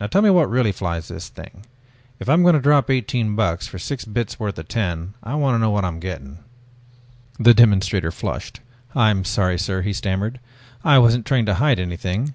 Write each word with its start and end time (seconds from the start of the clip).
Now 0.00 0.06
tell 0.06 0.22
me 0.22 0.30
what 0.30 0.48
really 0.48 0.72
flies 0.72 1.08
the 1.08 1.20
thing. 1.20 1.66
If 2.18 2.30
I'm 2.30 2.40
going 2.42 2.54
to 2.54 2.62
drop 2.62 2.88
eighteen 2.88 3.36
bucks 3.36 3.66
for 3.66 3.78
six 3.78 4.06
bits 4.06 4.40
worth 4.40 4.58
of 4.58 4.68
tin, 4.68 5.12
I 5.22 5.34
want 5.34 5.54
to 5.54 5.58
know 5.58 5.68
what 5.68 5.84
I'm 5.84 6.00
getting." 6.00 6.38
The 7.38 7.52
demonstrator 7.52 8.10
flushed. 8.10 8.60
"I'm 8.94 9.22
sorry, 9.22 9.58
sir," 9.58 9.82
he 9.82 9.92
stammered. 9.92 10.40
"I 10.82 10.98
wasn't 10.98 11.26
trying 11.26 11.44
to 11.44 11.56
hide 11.56 11.78
anything. 11.78 12.32